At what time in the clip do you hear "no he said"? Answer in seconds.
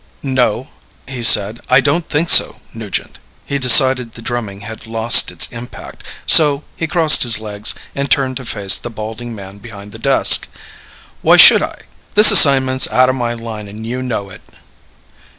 0.23-1.59